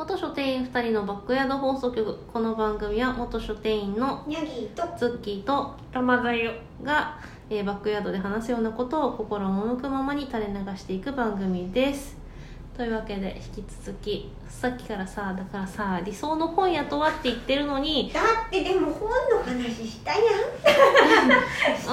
[0.00, 2.18] 元書店員2人のバックヤード放送局。
[2.32, 6.52] この番組は元書店員のニャギーとズッキーと玉だよ。
[6.82, 7.18] が、
[7.50, 12.16] えーバックヤードで話すようなことを心を赴くままに垂れ流していく番組です。
[12.74, 20.18] というわけで引き続きさっきからさだからさ理想の本屋とはって言ってるのに、だってでも本の話したや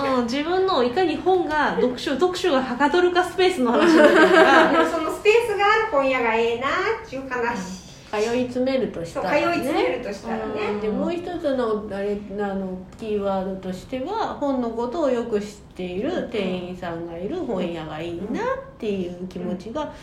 [0.05, 0.15] ん。
[0.19, 4.71] うん、自分のいかに本が読書読書がはかどるかスペースの話になってるから。
[4.71, 6.71] でもそのスペースがある本屋がええなっ
[7.05, 10.81] ていう話、通い詰めるとしたら、ね、通い詰めるとしたらね、うん。
[10.81, 18.45] でもう一つのあれあのキーワードとしては本のことをよく知っている店員さんがいる本屋がいいなっ
[18.77, 19.93] ていう気持ちが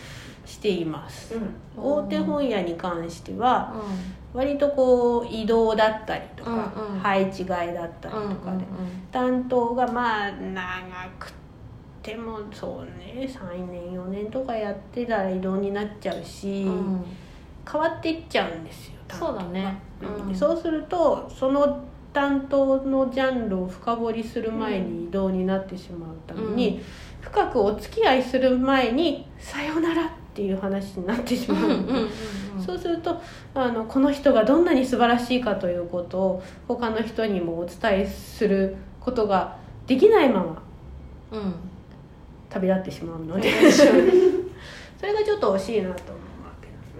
[0.45, 1.83] しています、うん。
[1.83, 3.75] 大手本屋に関しては
[4.35, 7.01] 割とこう移動だったりとか、うんうん。
[7.01, 8.65] 配置換えだったりうんとかで、
[9.11, 10.63] 担当がまあ長
[11.19, 11.33] く
[12.03, 17.05] てもそうね3年4年とかやってたら移動になっちゃうし、うんうん
[17.71, 19.81] 変わっていっちゃうんですよそうだね。
[20.01, 20.35] うんうん。
[20.35, 26.83] そうするとその担当のジャンルを深掘りする前に移動になってしまうために、うん。
[27.21, 31.71] 深くお付き合いする前に「さよなら」っていう話になってしまう、
[32.61, 33.21] そうすると
[33.55, 40.63] あのこの人がどんなに素晴らしいかということを他の人にもお伝えすることができないまま
[41.33, 41.55] うん。
[42.51, 43.51] 旅立ってしまうので。
[44.99, 46.34] それがちょっと惜しいなと思う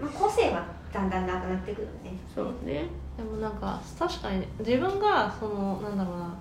[0.01, 2.17] まあ、個性はだんだんなくなってくるね。
[2.33, 2.85] そうね。
[3.17, 6.35] でもなんか確かに自分がそのなんだろうな。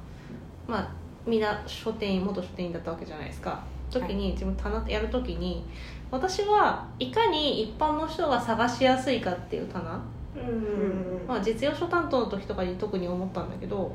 [0.67, 0.89] まあ
[1.27, 3.63] みんな書店員元書店員だったわけじゃないですか。
[3.91, 5.65] 時に自分棚やる時に
[6.11, 10.01] 私はいかに一般の人が探しやすいかっていう棚、
[10.37, 11.25] うん。
[11.27, 13.95] まあ、実用書担当の時とかに特に思ったんだけど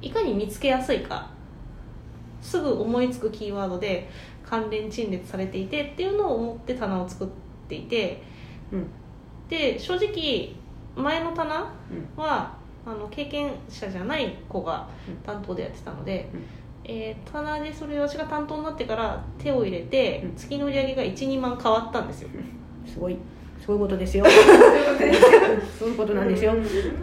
[0.00, 1.30] いかに見つけやすいか。
[2.40, 4.10] すぐ思いつくキーワードで
[4.44, 7.28] 関連陳列されていてっていうのを思って棚を作っ
[7.68, 8.31] ていてうん
[9.48, 10.54] で正直
[10.96, 12.22] 前の棚うん。
[12.22, 15.16] はあの経験者じゃない子がうん。
[15.18, 16.44] 担当でやってたので、うん。
[16.84, 20.34] えー棚でそれ私が担当になってから手を入れて、うん。
[20.34, 22.28] 月の売り上げが12万変わったんですよ。
[22.86, 23.16] すごい。
[23.64, 24.24] そういうことですよ。
[25.78, 26.52] そういうことなんですよ、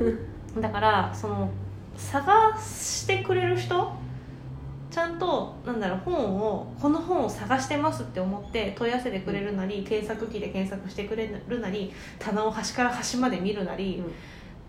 [0.59, 1.49] だからその
[1.95, 3.91] 探してくれる人
[4.91, 14.13] ちゃんとなんだろう本をこの本を探してますって思って問い合わせてくれるなり検索機で検索してくれるなり棚を端から端まで見るなり、うん。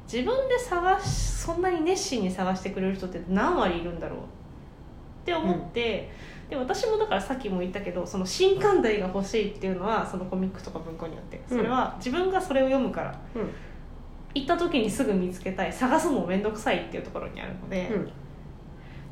[0.04, 4.22] 自分で探しそんなに熱心に探してくれる人って何割いるんだろうっ
[5.24, 6.10] て思って、
[6.48, 13.50] で私もだからさっきも言ったけどその新刊題が欲しいっていうのはそのコミックとか文庫によってそれは自分がそれを読むから、うん。
[14.34, 15.72] 行った時にすぐ見つけたい。
[15.72, 18.12] 探すの面倒くさいっていうところにあるので、うん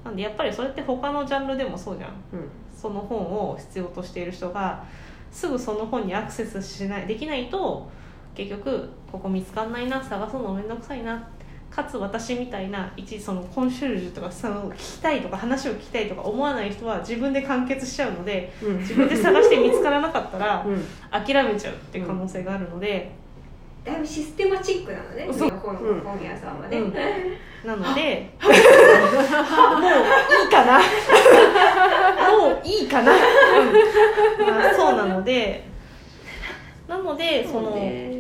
[0.05, 2.11] なんでやっぱりそれって他のジャンルでもそうじゃん。
[2.33, 2.49] うん。
[2.77, 4.85] その本を必要としている人が
[5.33, 7.91] すぐその本にアクセスしないできないと
[8.35, 11.29] 結局ここ見つかんないな探すの面倒くさいな。
[11.71, 18.79] かつ私みたいな一そのコンシェルジュとかその聞きたいとか話を聞きたいとか思わない人は自分で完結しちゃうのでうん。
[18.79, 20.85] 自分で探して見つからなかったらうん。
[21.11, 23.13] 諦めちゃうっていう可能性があるので、
[23.85, 25.29] だいぶシステマチックなのね。
[25.33, 26.01] そう本うん。
[26.01, 26.95] 本屋さんはね、うん。
[27.67, 30.79] なのでもういいかな。
[30.79, 33.19] もういいかな、うん。
[34.47, 35.67] まあ、そうなので。
[36.89, 37.73] なのでその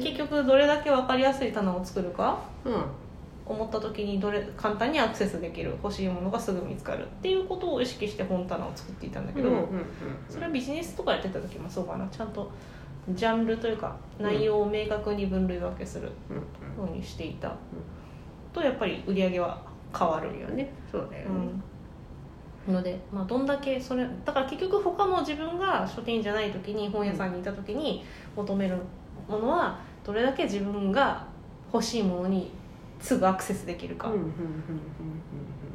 [0.02, 2.84] 結局どれだけ分かりやすい棚を作るかうん。
[3.46, 9.48] 思った時にどれ簡単にアクセスできる欲しいものがすぐ見つかるっていうことを意識して本棚を作っていたんだけど、
[10.28, 12.06] それはビジネスとかやってた時もそうかな。
[12.08, 12.50] ちゃんと
[13.14, 16.36] ジャンルというか内容を明確に分類分けするうん。
[16.36, 17.52] ようにしていた、
[18.52, 19.60] とやっぱり売り上げは
[19.96, 20.70] 変わるよね。
[20.90, 21.50] そうだよね。
[22.68, 28.04] うん、ので、まあ、どんだけそれだから結局他の自分が書店員じゃない時に本屋さんにいた時に
[28.36, 28.76] 求める
[29.28, 31.26] ものはどれだけ自分が
[31.72, 32.50] 欲しいものに
[33.00, 34.30] すぐアクセスできるかうんうんうん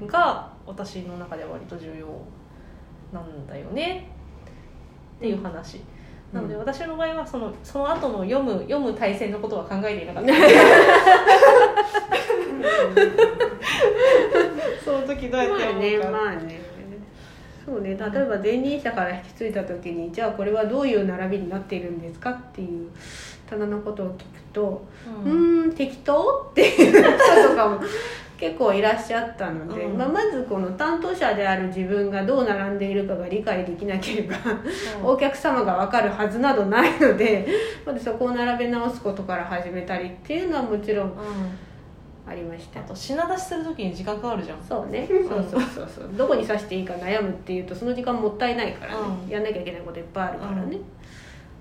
[0.02, 0.08] うん。
[0.08, 2.08] が私の中では割と重要
[3.12, 4.10] なんだよね。
[5.18, 5.82] っていう話。
[6.34, 6.60] なのでうん。
[6.60, 10.34] 私の場合はそのその後の読む読む体制のことは考えていなかった。
[14.84, 16.62] その時どうやってまあね読むか、まあね。
[17.66, 17.90] そうね。
[17.92, 18.10] 例えば
[18.40, 22.90] 前任者から引き継いだ時にじゃあこれはどういう並びになっているんですかっていう
[23.50, 24.86] 棚のことを聞くと
[25.26, 27.02] ううんーん適当っていう人
[27.50, 27.80] とかも
[28.44, 29.98] 結構いらっしゃったので、うん。
[29.98, 34.36] まあ、まずこの担当者である自分がどう並んでいるかが理解できなければ
[35.02, 37.48] お客様が分かるはずなどないので
[37.88, 41.16] まずそこを並べ直すことから始めたりっていうのはもちろんうん。
[42.26, 42.82] ありました。
[42.82, 44.62] あと品出しする時に時間かかるじゃん。
[44.62, 45.08] そうね。
[45.08, 45.62] そうそう。
[45.62, 49.30] そうそうどこに刺していいか悩むっていうとその時間もったいないからね、うん。
[49.30, 50.82] やんなきゃいけないこといっぱいあるからね、うん。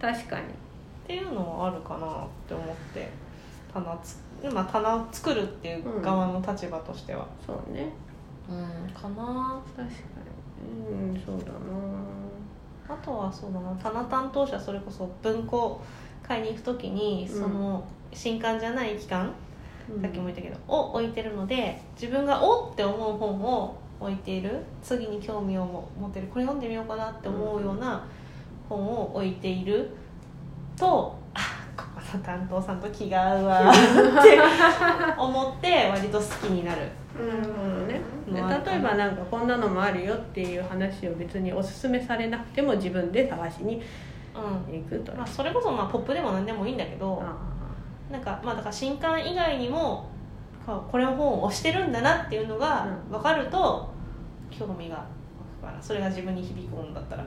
[0.01, 0.43] 確かに。
[0.43, 0.47] っ
[1.07, 3.09] ていうのはあるかなって思って
[3.73, 7.27] 棚つ、まあ、棚を作るっていう側の立場としては。
[7.47, 7.93] そうね。
[8.49, 9.61] うんかな。
[9.77, 11.09] 確かに。
[11.11, 11.53] うんそうだな。
[12.89, 15.81] あとはそうだな棚担当者それこそ文庫
[16.23, 17.41] 買いに行く時にうん。
[17.43, 19.33] その新刊じゃない期間、
[19.95, 20.03] うん。
[20.03, 28.05] さっきも言ったけどを置いてるので自分がおって思う本を置いている次に興味を持ってるこれ読んでみようかなって思うような
[28.69, 29.91] 本を置いている
[30.77, 31.17] と
[32.15, 33.75] あここの担当さんと気が合うわっ
[34.23, 34.41] て
[35.19, 36.83] 思って割と好きになる。
[37.15, 38.01] なるほどね。
[38.67, 43.83] 例えばなんかこんなのもあるよっていう話を別におすすめされなくても自分で探しに
[44.35, 44.81] うん。
[44.81, 47.37] 行くとまあ、それこそまあポップでも何でもいいんだけどあ
[48.11, 50.09] なんかまあだから新刊以外にも
[50.67, 53.93] これの本を推してるんだなっていうのがうん分かると
[54.51, 55.03] 興味が湧
[55.61, 57.25] くからそれが自分に響くものだったら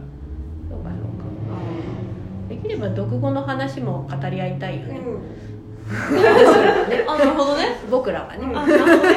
[2.67, 5.01] できれば読後の話も語り合いたいよね、
[7.07, 7.77] あなるほどね。
[7.91, 9.15] 僕らはね、うん あなるほどね。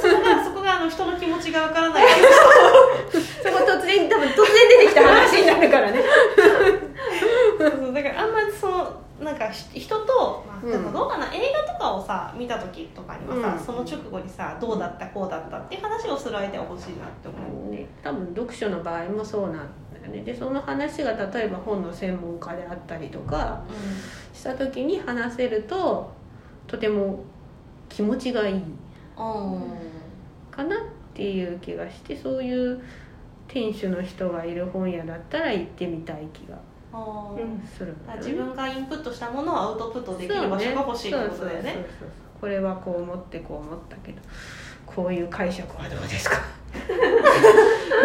[0.00, 2.06] そこがそこがあの人の気持ちがわからない。
[3.10, 3.18] そ
[3.50, 6.00] こ突然多分突然出てきた話になるからね。
[7.58, 8.88] そうだからあんまりその
[9.20, 10.70] なんかひ人と、まあ、うん。
[10.70, 13.64] でもどうかな、映画とかをさ見た時とかにはさ、うん。
[13.64, 19.68] その直後にさどうだったこうだったっていう話をする相手は欲しいなって思うね、多分読書の場合もそうなん
[20.08, 20.22] ね。
[20.22, 23.62] でその話が例えば本の専門家であったりとか
[24.32, 26.12] した時に話せると
[26.66, 27.20] とても
[27.88, 28.64] 気持ちがいいうん
[30.50, 30.78] かなっ
[31.14, 32.80] ていう気がしてそういう
[33.48, 36.56] 店主の人がいる本屋だったら行ってみたい気が
[37.76, 41.84] する自分がインプットしたものをアウトプットできる場所が欲しいってことだよね。
[42.40, 44.18] これはこう思ってこう思ったけど
[44.86, 46.36] こういう解釈はどうですか？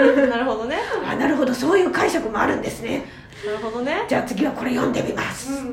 [0.27, 0.77] なるほどね。
[1.05, 1.53] あなるほど。
[1.53, 3.05] そういう解釈もあるんですね。
[3.45, 4.05] なるほどね。
[4.07, 5.63] じゃあ次はこれ読んでみます、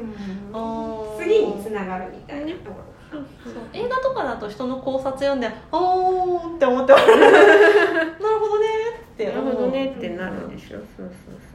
[1.18, 3.22] 次につながるみたいなとこそう。
[3.72, 7.20] 映画とかだと人の考察読んで「おー」って思って笑う。
[7.20, 7.34] なる
[8.38, 8.66] ほどね。
[9.12, 9.94] ってなるほどね。
[9.96, 11.10] ってなるでしょ、そうそう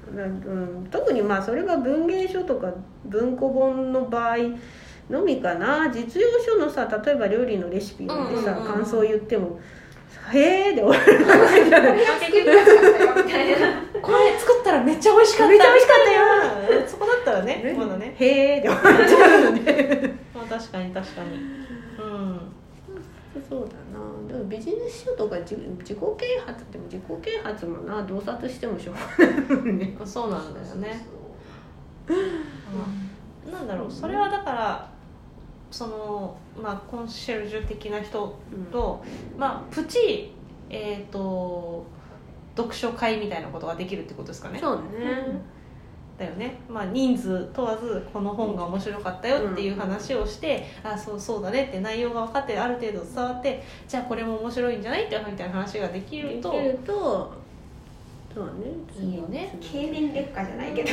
[0.06, 0.18] そう。
[0.18, 2.72] だうん、特にまあそれが文芸書とか
[3.06, 4.38] 文庫本の場合
[5.10, 5.90] のみかな。
[5.90, 8.74] 実用書のさ例えば料理のレシピ読んでさ、うんうんうんうん。
[8.74, 9.60] 感想言っても
[10.34, 11.26] 「へえ」で終わる
[14.02, 15.52] これ作ったらめっちゃ美味しかった。
[15.52, 16.12] めっちゃ美味しかった
[16.74, 16.88] よ。
[16.88, 18.16] そこだったらねまだね。
[18.18, 21.28] へえ」で終わっちゃうのでまあ確かに確かに。
[22.00, 22.40] うん。
[23.48, 23.68] そうだ。
[23.98, 29.98] なでもビジネス書とか自自己啓発っても自己啓発もな洞察してもしょうがないね。
[30.04, 31.06] そうなんだよね。
[32.08, 32.14] う
[33.50, 33.52] ん。
[33.52, 33.92] なんだろう。
[33.92, 34.91] それはだから
[35.72, 38.38] そのまあコンシェルジュ的な人
[38.72, 39.04] と、
[39.38, 40.34] まあプチ
[40.70, 41.86] えっ、と
[42.56, 44.60] 読書会みたいなことができるってことですかね。
[44.60, 44.82] そうね、
[46.22, 57.34] だよね、まあ、人数問わずこの本が面白かったよっていう話をして、あそうそうだねって内容が分かってある程度伝わってじゃあこれも面白いんじゃないってみたいな話ができるとできると
[58.34, 58.52] そうね。
[58.98, 59.58] いいよね。
[59.60, 60.90] 経年劣化じゃないけど。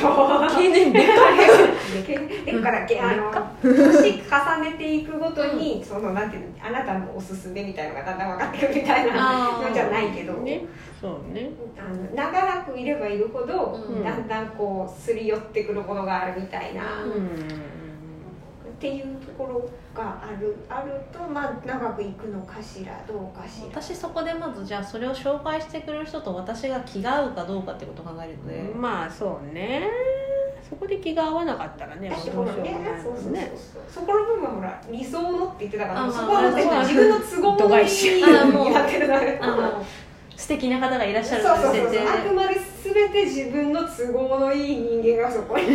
[0.49, 1.07] 経年劣
[2.45, 2.71] 劣化。
[2.71, 3.31] だっけあの
[3.63, 6.67] 年重ねていくごとに、そのなんていうの？
[6.67, 9.61] あなたのおすすめみたいのがだんだん分かってくるみたいな。
[9.61, 10.65] のじゃないけど、ね。
[10.99, 11.49] そうね。
[11.77, 14.03] あの長らくいればいるほど、うん。
[14.03, 17.88] だんだんこうすり寄ってくるものがあるみたいな、ううん
[18.79, 23.81] っていうところがあるあるとまあ長くいくのかしらどうかしら。
[23.81, 29.89] 私そこでまずじゃあそれを紹介してくれる人と私が気が合うかどうかってことを考えるので、まあそうね。
[30.69, 32.09] そこで気が合わなかったらねね。
[32.09, 32.15] ね。
[32.15, 36.49] そこの部分はほら理想のって言ってたからそこは
[36.83, 38.23] 自分の都合のいい度外視。
[38.23, 38.85] あもうにな。
[38.85, 39.85] ってるのよあの
[40.37, 42.07] 素敵な方がいらっしゃるそうそうそう設定そう。
[42.07, 45.65] あくまで全て自分の都合のいい人間がそこに。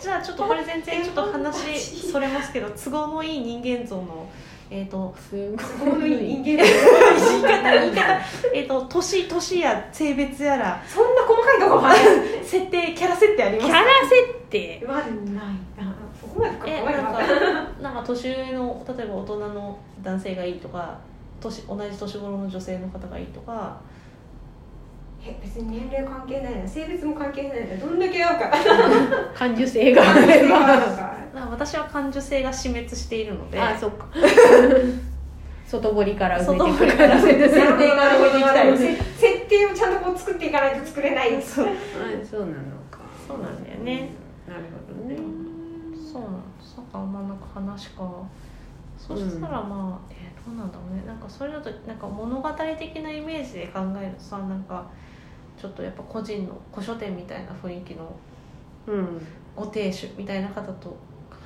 [0.00, 4.28] じゃあちょっとこれ全然ちょっと話それますけど都合のいい人間像の
[4.70, 5.36] えっ、と都
[5.84, 8.20] 合のいい人間が言 い方言い方
[8.52, 12.44] えっと年年や性別やらそんな細かいとこまで。
[12.44, 14.84] 設定キャラ設定ありますキャラ設定。
[14.86, 15.04] はない
[15.76, 17.20] なそこまでえなんか
[17.80, 20.98] なんか年上の例えば大人の男性がいいとか
[21.40, 23.76] 年同じ年頃の女性の方がいいとか
[25.26, 28.50] え別に年齢関係ないな性別も関係ないなどんだけ合うか。
[29.34, 30.02] 感受性が。
[31.34, 33.60] あ私は感受性が死滅しているので。
[33.60, 34.06] あそっか。
[35.66, 36.92] 外堀から埋外めていく。
[36.92, 37.20] 堀から。
[37.20, 38.78] 設定から置いていきたい。
[38.78, 41.40] せ設定をちゃんとこう作っていかないと作れない。
[41.42, 41.66] そう。
[41.66, 41.68] あ
[42.24, 42.52] そうなの
[42.90, 42.98] か。
[43.26, 44.10] そうなんだよね。
[44.46, 45.16] なるほどね。
[45.96, 46.86] そうなんですなん。
[46.86, 47.38] かまあなん。
[47.38, 48.02] か話か
[48.98, 50.70] そしたらまあ、えーどうなん。
[50.70, 51.96] だろうねなんかそれだとなん。
[51.96, 54.84] か物語的なイメージで考えるとさなんか
[55.64, 58.14] ちょっとやっぱ個人の古書店みたいな雰囲気の
[58.86, 59.26] うん。
[59.56, 60.94] ご亭主みたいな方と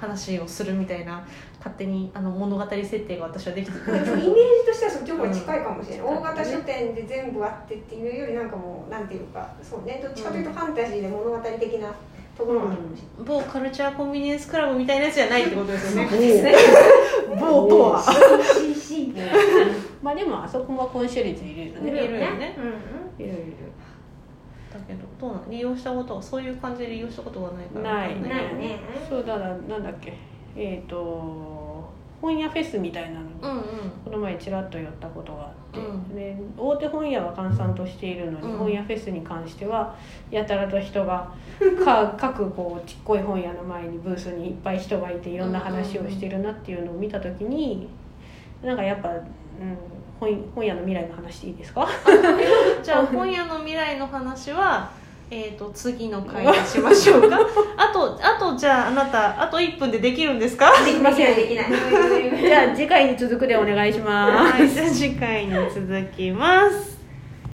[0.00, 1.24] 話をするみたいな
[1.58, 4.04] 勝手にあの物語設定が私はできてくる。
[4.04, 4.32] でもイメージ
[4.66, 10.00] としてはそっちの方が近いかもしれない、うん大型書店で全部あってっていうよりなんかもうなんていうかそうね。
[10.02, 11.94] どっちかというとファンタジーで物語的な
[12.36, 16.18] ところもあるかもしれない、某カルチャーコンビニエンスクラブみたいなやつじゃないってことですよね。
[16.18, 16.54] ですね。
[17.38, 18.02] 某とは。
[20.02, 21.88] まあでもあそこもコンシェルジュいるよね。
[21.88, 22.56] いるよね。
[23.18, 23.24] うん。
[23.24, 23.54] いるいる
[24.72, 28.20] だけどどうなん利用したことはそういう感じで利用したことがないからない。
[28.20, 28.78] ないね。
[29.08, 30.12] そうだからなんだっけ。
[30.56, 31.68] えっ、と
[32.20, 33.26] 本屋フェスみたいなの。
[33.26, 33.62] にうんうん。
[34.04, 36.14] この前ちらっと寄ったことがあって、うん。
[36.14, 38.58] で大手本屋は閑散としているのに、うん。
[38.58, 39.94] 本屋フェスに関しては
[40.30, 41.32] やたらと人が
[41.84, 47.88] か各こうちっこい本屋の前にブースにいっぱい人がいていろんな話をしてるなっていうのを見た時に
[48.62, 49.18] なんかやっぱ、うん、
[50.20, 51.88] 本本屋の未来の話でいいですか？
[52.82, 54.90] じゃあ本屋の未来の話は
[55.30, 57.38] えー、と次の回にしましょうか。
[57.76, 60.72] あとあとじゃああなたあと1分でできるんですか？
[60.84, 61.66] できませんできない。
[62.40, 64.52] じゃあ次回に続くでお願いします。
[64.54, 66.87] はいじゃあ次回に続きます